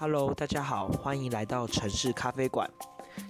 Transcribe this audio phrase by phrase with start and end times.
[0.00, 2.70] Hello，大家好，欢迎来到城市咖啡馆。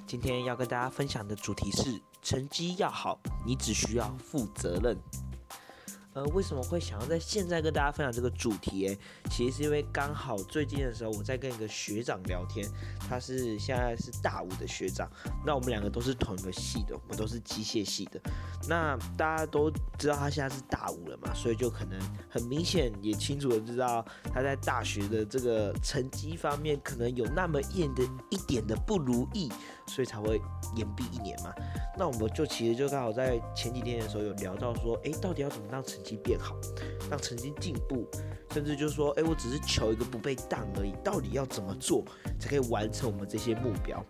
[0.06, 4.96] 今天要跟大家分享的主题是：成绩要好，你只需要负责任。
[6.13, 8.88] 呃，为什么会想要在现在跟大家分享这个主题？
[8.88, 8.99] 诶，
[9.31, 12.69] 其实是因为刚好最近的时候，我在跟一个学长聊天，
[13.09, 15.09] 他是现在是大五的学长，
[15.46, 18.20] 那我们两个都是同一个系的，我们都是机械系的。
[18.69, 21.98] 那大家都知道他现在是大五了嘛，所以就可能
[22.29, 24.04] 很明显也清楚的知道
[24.34, 29.48] 他在大学的这个成绩方面可能有那么一点的一点的不如意，
[29.87, 30.42] 所以才会
[30.74, 31.54] 延毕一年嘛。
[31.96, 36.56] 那我们就其实就刚好在前几天的时候有聊到说，诶，到底要怎么让成绩变好，
[37.10, 38.09] 让成绩进步，
[38.52, 42.04] 甚至就是说，诶，我只是求一个不被当而已，到底要怎么做
[42.38, 44.04] 才可以完成我们这些目标？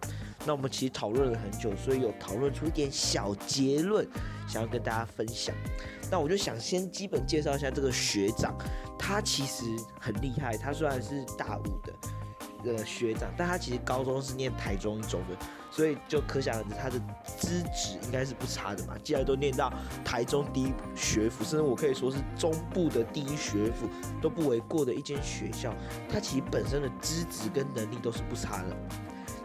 [0.47, 4.09] 那我们其实讨论了很久，所以有讨论出一点小结论，
[4.49, 5.55] 想要跟大家分享。
[6.11, 8.57] 那我就想先基本介绍一下这个学长，
[8.99, 9.65] 他其实
[10.01, 11.93] 很厉害，他虽然是大五的
[12.63, 15.37] 个学长，但他其实高中是念台中一中的。
[15.73, 18.97] 所以就可想而知，他的资质应该是不差的嘛。
[19.05, 19.73] 既然都念到
[20.05, 23.89] 台中第一学府，甚至我可以说是中部的第一学府
[24.21, 25.73] 都不为过的一间学校，
[26.09, 28.77] 他其实本身的资质跟能力都是不差的。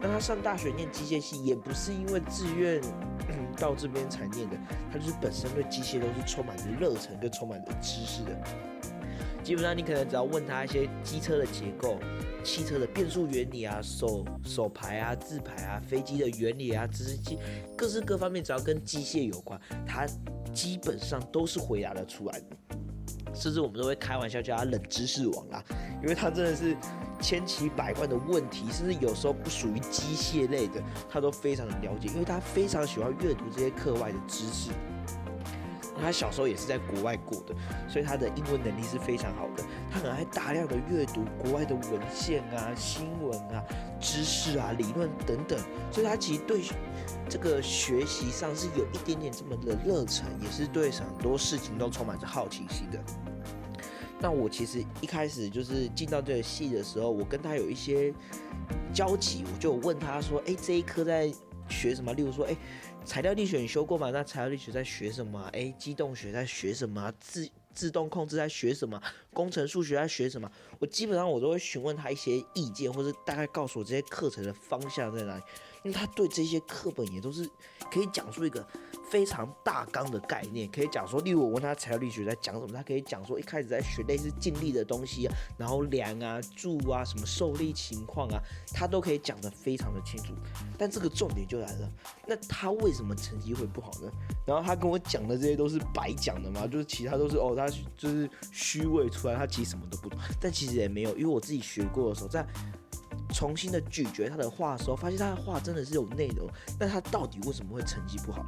[0.02, 2.82] 那他上大学念机械系，也不是因为自愿
[3.56, 4.58] 到这边才念的，
[4.92, 8.36] 他就是本身对机械都是充满着热忱跟充满着知识的。
[9.46, 12.00] 基本上你可能只要问他一些机车的结构。
[12.44, 17.40] 汽车的变速原理啊，手手排啊，自排啊，飞机的原理啊，直升机
[17.76, 20.06] 各式各方面，只要跟机械有关，他
[20.54, 22.46] 基本上都是回答得出来的。
[23.34, 25.64] 甚至我们都会开玩笑叫他冷知识王啦，
[26.04, 26.78] 因为他真的是
[27.20, 34.70] 千奇百怪的问题，甚至有时候不属于机械类的，他都非常的了解，因为他非常喜欢阅读这些课外的知识。
[36.02, 37.56] 他小时候也是在国外过的，
[37.88, 39.64] 所以他的英文能力是非常好的。
[39.92, 43.64] 他很爱大量的阅读国外的文献啊、新闻啊、
[44.00, 45.60] 知识啊、理论等等，
[45.92, 46.62] 所以他其实对
[47.30, 53.00] 这个学习上是有一点点这么的热忱，也是对很多事情都充满着好奇心的。
[54.20, 58.14] 那我其实一开始就是进到这个系的时候，我跟他有一些
[58.94, 61.32] 交集，我就问他说：“哎，这一科在
[61.70, 62.14] 学什么？
[62.14, 62.56] 例如说，哎。”
[63.06, 64.10] 材料力学你修过吗？
[64.10, 65.48] 那材料力学在学什么？
[65.54, 67.14] 哎，机动学在学什么？
[67.20, 69.00] 自自动控制在学什么？
[69.32, 70.52] 工程数学在学什么？
[70.80, 75.44] 我基本上我都会询问他一些意见，或者大概告诉我这些课程的方向在哪里。
[75.84, 77.48] 因为他对这些课本也都是
[77.92, 78.68] 可以讲出一个。
[79.08, 88.42] 非常大纲的概念，可以讲说，例如我问他材料力学在讲什么，他可以讲说一开始在学类似静力的东西啊，然后量啊、柱啊、什么受力情况啊，
[88.74, 90.34] 他都可以讲得非常的清楚。
[90.78, 91.92] 但这个重点就来了，
[92.28, 94.12] 那他为什么成绩会不好呢？
[94.46, 96.66] 然后他跟我讲的这些都是白讲的嘛？
[96.68, 100.20] 就是其他都是哦，他就是虚伪出来，他其实什么都不懂。
[100.40, 102.46] 但其实也没有，因为我自己学过的时候，在
[103.34, 106.48] 重新的咀嚼他的话的时候，发现他的话真的是有内容。
[106.80, 108.46] 那他到底为什么会成绩不好？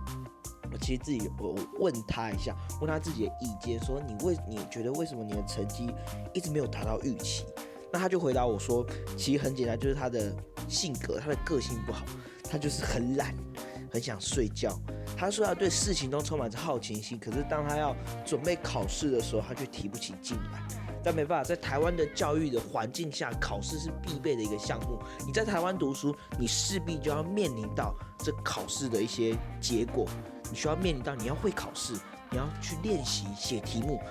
[0.71, 5.89] 我其实自己我问他一下，问他自己的意见，说你为你觉得为什么你的成绩
[6.33, 7.45] 一直没有达到预期？
[7.91, 8.85] 那他就回答我说，
[9.15, 10.35] 其实很简单，就是他的
[10.67, 12.05] 性格，他的个性不好，
[12.43, 13.33] 他就是很懒，
[13.91, 14.77] 很想睡觉。
[15.17, 17.95] 他说他对事情都充满着好奇心，可是当他要
[18.25, 20.61] 准备考试的时候，他却提不起劲来。
[21.01, 24.99] 但没办法，在台湾的教育的环境下，考试是必备的一个项目。
[25.25, 30.05] 你在台湾读书，你势必就要面临到这考试的一些结果。
[30.49, 31.93] 你需要面临到你要会考试，
[32.29, 34.01] 你要去练习写题目，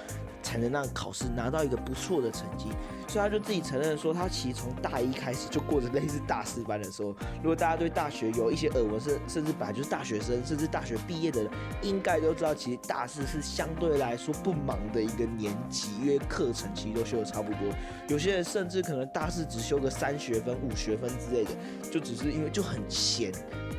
[0.46, 2.68] 才能让考试拿到一个不错的成绩。
[3.08, 7.14] 所以他就自己承认说，他其实从大一开始就过着类似大四班的时候。
[7.36, 11.52] 如果大家对大学有一些耳闻，甚甚至本来就是大学生，甚至大学毕业的人，
[11.82, 17.72] 应该都知道，其实大四是相对来说不忙的一个年级，因为课程其实都修的差不多。
[18.08, 21.50] 有些人甚至可能大四只修个三学分、五学分之类的，
[21.90, 23.32] 就只是因为就很闲。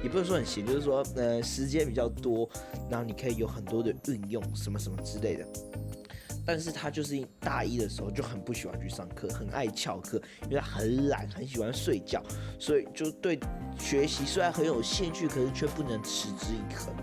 [0.03, 2.47] 也不能说很闲，就是说，呃，时间比较多，
[2.89, 5.45] 然后你可以有很多的运用，什么什么之类的。
[6.47, 12.23] 但是他就是大一的时候就很不喜欢去上课，很爱翘课，因为他很懒，很喜欢睡觉，
[12.57, 13.37] 所以就对
[13.77, 16.95] 学习虽然很有兴趣，可是却不能持之以恒。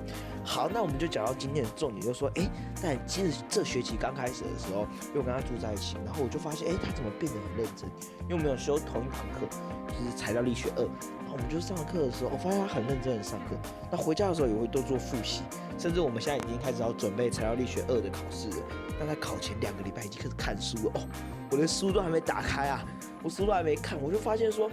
[0.43, 2.51] 好，那我们就讲到今天的重点，就说，哎，
[2.83, 7.89] 但其实这学期刚开始的时候，因为我跟他住在一起，然后我就发现，哎，他怎么变得很认真？
[8.23, 9.47] 因为我们有修同一堂课，
[9.89, 10.89] 就是材料力学二。
[11.35, 13.57] 我们就上课的时候，我发现他很认真的上课。
[13.91, 15.43] 那回家的时候也会多做复习，
[15.77, 18.57] 甚至我们现在已经开始要准备材料力学二的考试了。
[19.01, 21.09] 那在考前两个礼拜已经开始看书了哦，
[21.51, 22.87] 我连书都还没打开啊，
[23.21, 24.71] 我书都还没看，我就发现说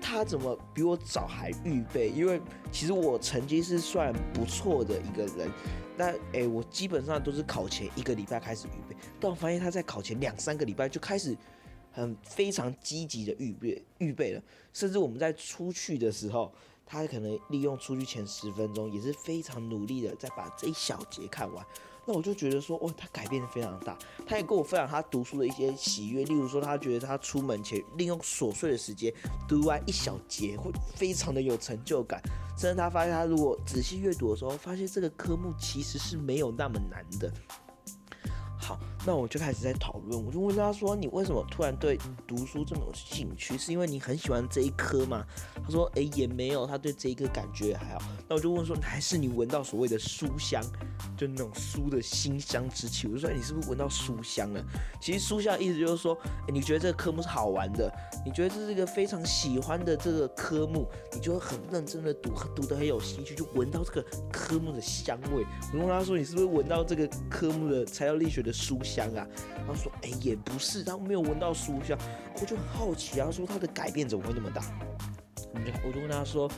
[0.00, 2.08] 他怎么比我早还预备？
[2.08, 2.42] 因为
[2.72, 5.48] 其实我成绩是算不错的一个人，
[5.96, 11.36] 那诶，我基本上都是考前一个礼拜开始预备，但我发现他在考前两三个礼拜就开始
[11.92, 14.42] 很非常积极的预备预备了，
[14.72, 16.52] 甚至我们在出去的时候，
[16.86, 21.64] 他可能利用出去前十分钟也是非常努力的在把这一小节看完。
[22.06, 23.96] 那我就觉得说，哇，他改变的非常大。
[24.26, 29.12] 他也跟我分享他读书的一些喜悦，例如说，他觉得他出门前利用琐碎的时间
[29.46, 32.20] 读完一小节，会非常的有成就感。
[32.56, 37.30] 甚至他发现，他如果仔细阅读的时候，发现这个科目其实是没有那么难的。
[39.06, 43.56] 那我就开始在讨论，我就问他说：“你为什么突然对读书这么有兴趣？
[43.56, 45.24] 是因为你很喜欢这一科吗？”
[45.64, 50.62] 他说：“诶，也没有，他对这一个感觉还好。”那我就问说：“还是你闻到所谓的书香，
[51.16, 54.64] 就那种书的馨香之气？”我就说：“你是不是闻到书香了？”
[55.00, 56.16] 其实书香意思就是说，
[56.52, 57.92] 你觉得这个科目是好玩的，
[58.24, 65.44] 你觉得这是一个非常喜欢的这个科目，你就会很认真的读，读得很有兴趣，就闻到这个科目的香味。
[65.72, 69.26] 我问他说：“你是不是闻到这个科目的材料力学的？”书香香啊，
[69.66, 71.96] 他说：“哎，也不是，他没有闻到书香。”
[72.40, 74.62] 我就很好奇啊，说他的改变怎么会那么大？
[75.84, 76.50] 我就问他说：“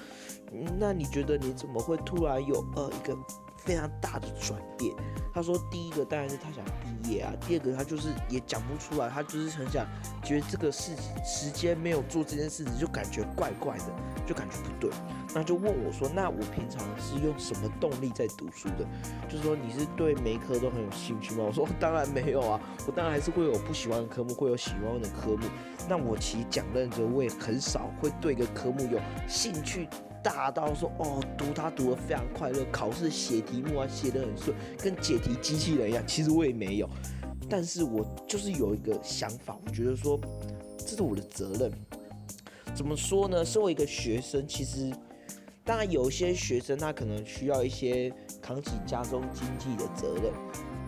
[0.79, 3.17] 那你觉得你怎么会突然有呃一个
[3.65, 4.95] 非常大的转变？”
[5.35, 9.87] 他说：“第一个当然是他想毕业啊，第二个他就是也讲不出来，他就是很想
[10.23, 10.93] 觉得这个事
[11.25, 13.85] 时间没有做这件事情就感觉怪怪的，
[14.27, 14.91] 就感觉不对。”
[15.35, 18.87] 那就问我说：“那我平常是用什么动力在读书的？
[19.27, 25.47] 就是说你是对每一科都很有兴趣吗？”我说：“当然没有啊，我当然还是会有不喜欢的科目，会有喜欢的科目。
[25.89, 29.89] 那我其实讲认真，我也很少会对一个科目有兴趣
[30.23, 36.03] 大到说哦，读它读得非常快乐，考试写题目啊写得很顺，跟解题机器人一样。
[36.07, 36.89] 其实我也没有，
[37.49, 40.19] 但是我就是有一个想法，我觉得说
[40.79, 41.73] 这是我的责任。
[42.75, 43.45] 怎么说呢？
[43.45, 44.93] 身为一个学生，其实。”
[45.65, 50.33] 当然，有一些学生他可能需要一些扛起家中经济的责任，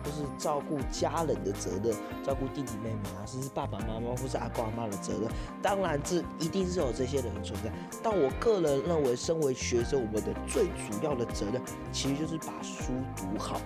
[0.05, 5.31] 或是照顾家人的责任，照顾弟弟妹妹啊，甚至爸爸妈妈或是阿公阿妈的责任。
[5.63, 7.71] 当然，这一定是有这些人存在。
[8.03, 11.59] 但我个人认为，身为学生，我们的最主要的责任
[11.91, 13.59] 其实就是把书读好。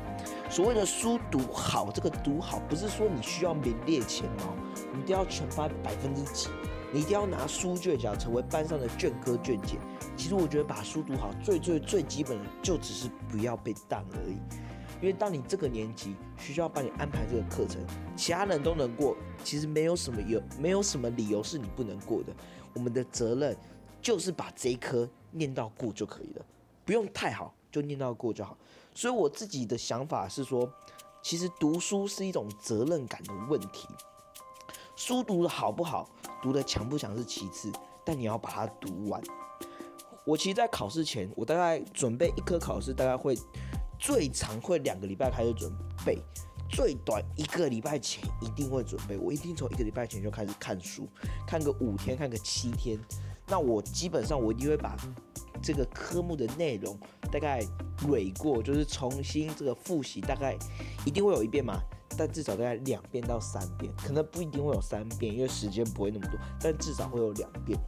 [0.50, 4.56] 所谓的书读好，这个读好不是说你需要名列前茅，
[4.94, 6.48] 你一定要全班百分之几，
[6.94, 9.78] 你一定要拿书卷奖成为班上的卷哥卷姐。
[10.16, 14.38] 其实我觉得把书读好，最最最基本的就只是不要被当而已。
[15.02, 17.82] 因为当你这个年级学校帮你安排这个课程，
[18.16, 22.34] 其他人都能过，其实没有什么有没有什么理由是你不能过的。
[22.74, 23.58] 我们的责任
[24.02, 26.46] 就是把这一科念到过就可以了，
[26.86, 28.58] 不用太好，就念到过就好。
[28.94, 30.70] 所以我自己的想法是说，
[31.22, 33.88] 其实读书是一种责任感的问题。
[34.96, 36.10] 书读的好不好，
[36.42, 37.72] 读的强不强是其次，
[38.04, 39.22] 但你要把它读完。
[40.26, 43.36] 我其实，在考试前，我大概准备一科考试，大概会
[44.00, 45.72] 最长会两个礼拜开始准
[46.06, 46.18] 备，
[46.70, 49.18] 最短一个礼拜前一定会准备。
[49.18, 51.08] 我一定从一个礼拜前就开始看书，
[51.46, 52.98] 看个五天，看个七天。
[53.46, 54.96] 那我基本上我一定会把
[55.62, 56.98] 这个科目的内容
[57.32, 57.60] 大概
[58.08, 60.56] 蕊过，就是重新这个复习，大概
[61.06, 61.82] 一定会有一遍嘛。
[62.18, 67.80] 但至少大概两遍到三遍，可能不一定会有三遍，因为时间不会那么多，但至少会有两遍。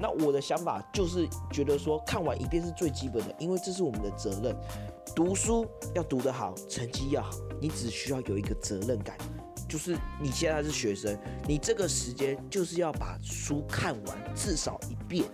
[0.00, 4.56] 那我的想法就是觉得说，看完一遍是最基本的，因为这是我们的责任。
[5.14, 7.30] 读书要读得好，成绩要好，
[7.60, 9.16] 你只需要有一个责任感，
[9.68, 11.16] 就是你现在是学生，
[11.46, 15.24] 你这个时间就是要把书看完至少一遍。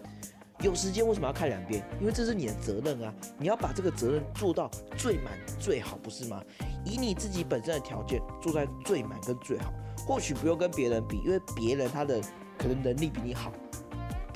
[0.61, 1.87] 有时间为什么要看两遍？
[2.01, 3.15] 因为这是你的责任啊！
[3.39, 6.43] 你要把这个责任做到最满最好，不是吗？
[6.83, 9.71] 以你自己本身的条件做在最满跟最好，
[10.07, 12.19] 或许不用跟别人比，因为别人他的
[12.59, 13.53] 可能能力比你好，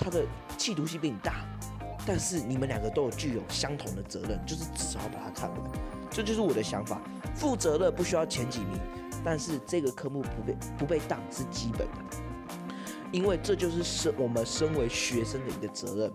[0.00, 0.24] 他的
[0.56, 1.44] 企图心比你大，
[2.06, 5.58] 但是你们两个都有具有相同的责任，就是至少要把它看完。
[6.10, 7.00] 这就是我的想法。
[7.34, 8.80] 负责的不需要前几名，
[9.22, 12.16] 但是这个科目不被不被当是基本的。
[13.12, 16.12] 因为这就是身我们身为学生的一个责任。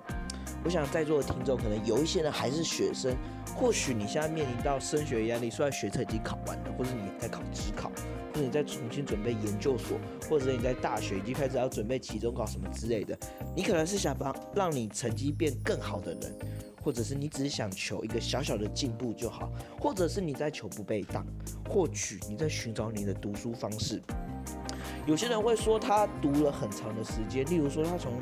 [0.65, 3.15] 我想在座的听众可能有一些人还是学生，
[3.55, 7.91] 或许你现在面临到升学压力，虽然学测已经考完了，或者你在考职考，
[8.34, 13.15] 或者你在重新准备研究所，或者你在大学已经开始要准备期中考什么之类的，
[13.55, 16.36] 你可能是想帮让你成绩变更好的人，
[16.81, 21.24] 或者是你只是想求一个小小的进步就好，或者是你在求不被当，
[21.69, 24.01] 或许你在寻找你的读书方式。
[25.05, 28.13] 有些人会说他读了很长的时间，例如说他从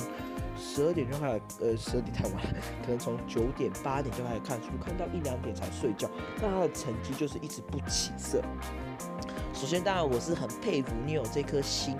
[0.65, 2.53] 十二点就开始，呃，十二点太晚了，
[2.85, 6.09] 可能从九点八点就开始看书，看到一两点才睡觉，
[6.41, 8.41] 那他的成绩就是一直不起色。
[9.53, 11.97] 首先，当然我是很佩服你有这颗心，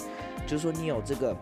[0.48, 1.36] 就是说你有这个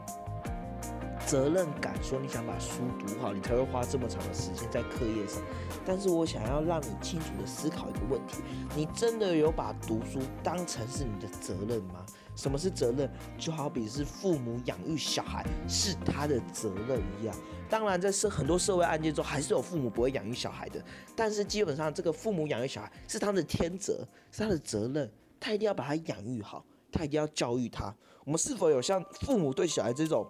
[1.26, 5.42] 责任感，说你想把书读好，你才会花这么长的时间在课业上。
[5.86, 8.40] 但是我想要让你清楚的思考一个问题：
[8.76, 12.04] 你真的有把读书当成是你的责任吗？
[12.42, 13.08] 什么是责任？
[13.38, 17.36] 就好比是父母养育小孩是他的责任一样。
[17.70, 20.84] 当然，在社很多社会案件中，还是有父母不会养育小孩的。
[21.16, 25.08] 但是基本上，这个父母养育小孩是他的天责，是他的责任，
[25.40, 27.96] 他一定要把他养育好，他一定要教育他。
[28.24, 30.28] 我们是否有像父母对小孩这种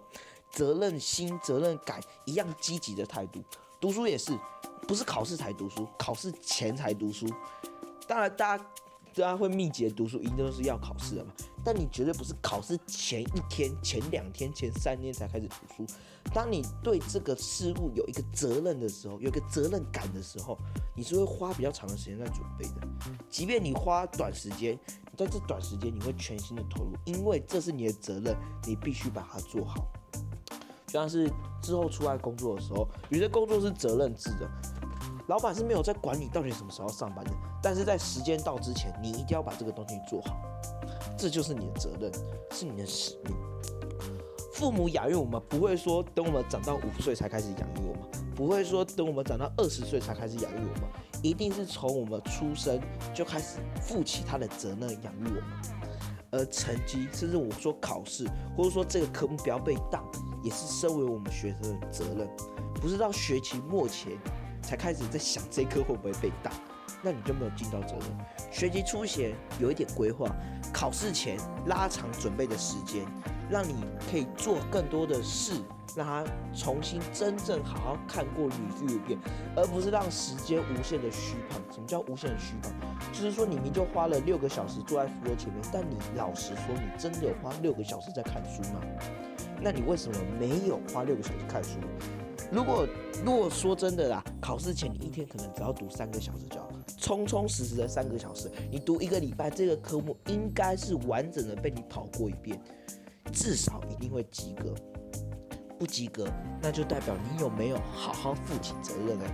[0.50, 3.42] 责任心、责任感一样积极的态度？
[3.80, 4.38] 读书也是，
[4.86, 7.26] 不是考试才读书，考试前才读书。
[8.06, 8.64] 当然，大家。
[9.14, 11.30] 大家会密集的读书，一定都是要考试的嘛？
[11.64, 15.94] 但你绝对不是考试前一天、前两天、前三天才开始读书。
[16.32, 20.56] 当你对这个事物有一个责任的时候，有一个责任感的时候，
[20.94, 22.88] 你是会花比较长的时间在准备的。
[23.28, 24.78] 即便你花短时间，
[25.16, 29.86] 在这短时间你会全心的投入，因为这是你的责任，你必须把它做好。
[30.86, 31.30] 就像是
[31.62, 34.50] 之后出来工作的时候，有些工作是责任制的。
[35.28, 37.30] 老板是没有在管你到底什么时候上班的，
[37.62, 40.36] 但是在时间到之前，你一定要把这个东西做好，
[41.22, 42.10] 这就是你的责任，
[42.50, 43.32] 是你的使命。
[44.54, 50.90] 父母养育我们，不会说等我们长到五岁才开始养育我们，不会说等我们长到二十岁才开始养育我们，
[51.22, 52.80] 一定是从我们出生
[53.14, 55.42] 就开始负起他的责任养育我们。
[56.32, 58.26] 而成绩，甚至我说考试，
[58.56, 60.04] 或者说这个科目不要被当，
[60.42, 62.28] 也是身为我们学生的责任，
[62.74, 64.18] 不是到学期末前。
[64.60, 66.52] 才开始在想这科会不会被当，
[67.02, 68.08] 那你就没有尽到责任。
[68.50, 70.26] 学习出前有一点规划，
[70.72, 73.04] 考试前拉长准备的时间，
[73.50, 73.74] 让你
[74.10, 75.54] 可以做更多的事，
[75.96, 79.18] 让他重新真正好好看过捋复一遍，
[79.56, 81.60] 而不是让时间无限的虚胖。
[81.70, 82.72] 什么叫无限的虚胖？
[83.12, 88.80] 就是说你明就花了六个小时坐在书桌前面，但你老实说，你真的有花六个小时在看书吗？
[89.60, 91.78] 那你为什么没有花六个小时看书？
[92.50, 92.86] 如果
[93.24, 96.68] 如果说真的啦，考试前你一天可能只要读三个小时就好，
[96.98, 102.60] 充充实实的三个小时，你读一个礼拜，这个科目应该是完整的被你跑过一遍，
[103.32, 104.74] 至少一定会及格。
[105.78, 106.26] 不及格，
[106.60, 109.24] 那就代表你有没有好好负起责任呢？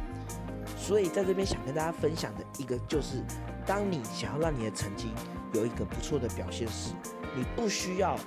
[0.76, 3.22] 所以在这边想跟大家分享的一个就是，
[3.66, 5.08] 当你想要让你的成绩
[5.52, 6.94] 有一个不错的表现时，
[7.36, 8.18] 你不需要。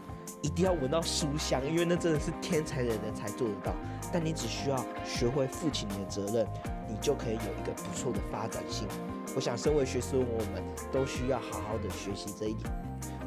[0.43, 3.75] 一定要闻到书香，因为那真的是天才的人才做得到。
[4.11, 6.47] 但你只需要学会负起你的责任，
[6.87, 8.87] 你就可以有一个不错的发展性。
[9.35, 12.69] 我想，身为学生，我们都需要好好的学习这一点。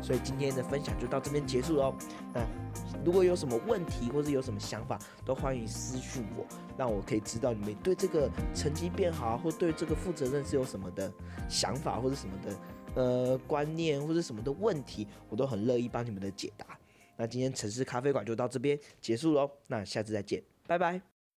[0.02, 1.94] 所以今天的分享就到这边结束喽。
[2.34, 2.46] 那
[3.04, 6.44] 如果有什么问题或者有什么想法，都欢迎私讯我，
[6.76, 11.10] 让我可以知道你们对这个成绩变好，或对这个负责任是有什么的
[11.48, 16.66] 想法或者什么的呃观念或者什么的问题，我都很乐意帮你们的解答。
[17.16, 21.13] 那今天城市咖啡馆就到这边结束喽，那下次再见，拜拜。